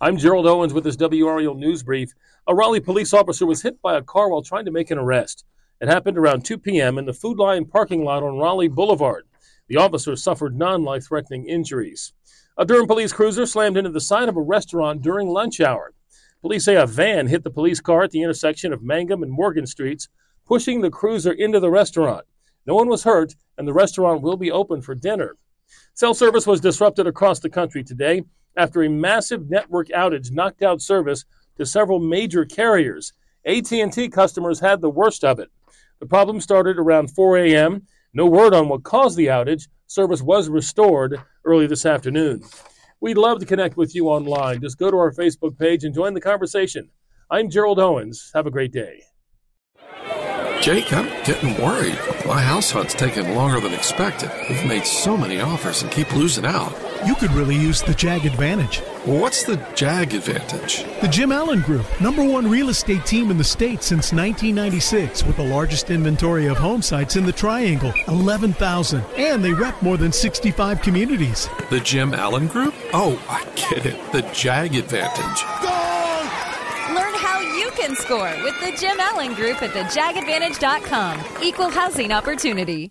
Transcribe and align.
I'm 0.00 0.16
Gerald 0.16 0.46
Owens 0.46 0.72
with 0.72 0.84
this 0.84 0.96
WRAL 0.96 1.56
news 1.56 1.82
brief. 1.82 2.14
A 2.46 2.54
Raleigh 2.54 2.78
police 2.78 3.12
officer 3.12 3.44
was 3.44 3.62
hit 3.62 3.82
by 3.82 3.96
a 3.96 4.02
car 4.02 4.28
while 4.28 4.42
trying 4.42 4.64
to 4.66 4.70
make 4.70 4.92
an 4.92 4.98
arrest. 4.98 5.44
It 5.80 5.88
happened 5.88 6.16
around 6.16 6.44
2 6.44 6.56
p.m. 6.58 6.98
in 6.98 7.04
the 7.04 7.12
Food 7.12 7.36
Lion 7.36 7.64
parking 7.64 8.04
lot 8.04 8.22
on 8.22 8.38
Raleigh 8.38 8.68
Boulevard. 8.68 9.24
The 9.66 9.76
officer 9.76 10.14
suffered 10.14 10.56
non 10.56 10.84
life 10.84 11.08
threatening 11.08 11.46
injuries. 11.46 12.12
A 12.56 12.64
Durham 12.64 12.86
police 12.86 13.12
cruiser 13.12 13.44
slammed 13.44 13.76
into 13.76 13.90
the 13.90 14.00
side 14.00 14.28
of 14.28 14.36
a 14.36 14.40
restaurant 14.40 15.02
during 15.02 15.26
lunch 15.26 15.60
hour. 15.60 15.92
Police 16.42 16.66
say 16.66 16.76
a 16.76 16.86
van 16.86 17.26
hit 17.26 17.42
the 17.42 17.50
police 17.50 17.80
car 17.80 18.04
at 18.04 18.12
the 18.12 18.22
intersection 18.22 18.72
of 18.72 18.84
Mangum 18.84 19.24
and 19.24 19.32
Morgan 19.32 19.66
Streets, 19.66 20.08
pushing 20.46 20.80
the 20.80 20.90
cruiser 20.90 21.32
into 21.32 21.58
the 21.58 21.70
restaurant. 21.70 22.24
No 22.66 22.76
one 22.76 22.86
was 22.86 23.02
hurt, 23.02 23.34
and 23.56 23.66
the 23.66 23.72
restaurant 23.72 24.22
will 24.22 24.36
be 24.36 24.52
open 24.52 24.80
for 24.80 24.94
dinner. 24.94 25.34
Cell 25.94 26.14
service 26.14 26.46
was 26.46 26.60
disrupted 26.60 27.08
across 27.08 27.40
the 27.40 27.50
country 27.50 27.82
today 27.82 28.22
after 28.58 28.82
a 28.82 28.90
massive 28.90 29.48
network 29.48 29.88
outage 29.88 30.32
knocked 30.32 30.62
out 30.62 30.82
service 30.82 31.24
to 31.56 31.64
several 31.64 32.00
major 32.00 32.44
carriers. 32.44 33.12
AT&T 33.46 34.08
customers 34.10 34.60
had 34.60 34.80
the 34.80 34.90
worst 34.90 35.24
of 35.24 35.38
it. 35.38 35.50
The 36.00 36.06
problem 36.06 36.40
started 36.40 36.78
around 36.78 37.14
4 37.14 37.38
a.m. 37.38 37.86
No 38.12 38.26
word 38.26 38.52
on 38.52 38.68
what 38.68 38.82
caused 38.82 39.16
the 39.16 39.26
outage. 39.26 39.68
Service 39.86 40.20
was 40.20 40.48
restored 40.48 41.20
early 41.44 41.66
this 41.66 41.86
afternoon. 41.86 42.42
We'd 43.00 43.16
love 43.16 43.38
to 43.40 43.46
connect 43.46 43.76
with 43.76 43.94
you 43.94 44.08
online. 44.08 44.60
Just 44.60 44.78
go 44.78 44.90
to 44.90 44.96
our 44.96 45.12
Facebook 45.12 45.58
page 45.58 45.84
and 45.84 45.94
join 45.94 46.14
the 46.14 46.20
conversation. 46.20 46.90
I'm 47.30 47.48
Gerald 47.48 47.78
Owens. 47.78 48.30
Have 48.34 48.46
a 48.46 48.50
great 48.50 48.72
day. 48.72 49.02
Jake, 50.60 50.92
I'm 50.92 51.06
getting 51.24 51.54
worried. 51.62 51.98
My 52.26 52.42
house 52.42 52.72
hunt's 52.72 52.94
taking 52.94 53.34
longer 53.34 53.60
than 53.60 53.72
expected. 53.72 54.30
We've 54.48 54.66
made 54.66 54.84
so 54.84 55.16
many 55.16 55.40
offers 55.40 55.82
and 55.82 55.92
keep 55.92 56.12
losing 56.14 56.44
out. 56.44 56.74
You 57.06 57.14
could 57.14 57.30
really 57.32 57.54
use 57.54 57.80
the 57.80 57.94
JAG 57.94 58.26
advantage. 58.26 58.80
What's 59.04 59.44
the 59.44 59.56
JAG 59.74 60.14
advantage? 60.14 60.84
The 61.00 61.08
Jim 61.08 61.30
Allen 61.30 61.60
Group, 61.62 61.86
number 62.00 62.24
one 62.24 62.50
real 62.50 62.68
estate 62.70 63.06
team 63.06 63.30
in 63.30 63.38
the 63.38 63.44
state 63.44 63.82
since 63.82 64.12
1996, 64.12 65.24
with 65.24 65.36
the 65.36 65.44
largest 65.44 65.90
inventory 65.90 66.46
of 66.46 66.56
home 66.56 66.82
sites 66.82 67.16
in 67.16 67.24
the 67.24 67.32
Triangle 67.32 67.92
11,000. 68.08 69.04
And 69.16 69.44
they 69.44 69.52
rep 69.52 69.80
more 69.80 69.96
than 69.96 70.10
65 70.10 70.82
communities. 70.82 71.48
The 71.70 71.80
Jim 71.80 72.14
Allen 72.14 72.48
Group? 72.48 72.74
Oh, 72.92 73.22
I 73.28 73.44
get 73.54 73.86
it. 73.86 74.12
The 74.12 74.22
JAG 74.32 74.74
advantage. 74.74 75.42
Learn 76.94 77.14
how 77.14 77.40
you 77.40 77.70
can 77.76 77.94
score 77.94 78.34
with 78.42 78.58
the 78.60 78.76
Jim 78.78 78.98
Allen 78.98 79.34
Group 79.34 79.62
at 79.62 79.70
thejagadvantage.com. 79.70 81.42
Equal 81.42 81.70
housing 81.70 82.12
opportunity. 82.12 82.90